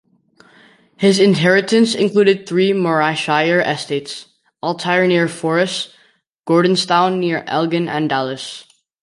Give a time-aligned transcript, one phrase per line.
[0.97, 4.25] His inheritance included three Morayshire estates:
[4.63, 5.93] Altyre near Forres,
[6.47, 8.65] Gordonstoun near Elgin and Dallas.